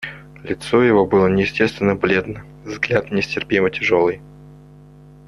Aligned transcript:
Лицо 0.41 0.81
его 0.81 1.05
было 1.05 1.27
неестественно 1.27 1.93
бледно, 1.95 2.43
взгляд 2.65 3.11
нестерпимо 3.11 3.69
тяжелый. 3.69 4.19